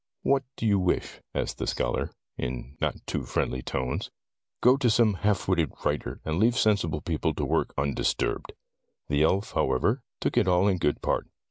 [0.23, 4.09] "What do you wish asked the scholar, in no too friendly tones.
[4.59, 8.53] "Go to some half witted writer, and leave sensible people to work undisturbed."
[9.09, 11.27] The elf, however, took it all in good part.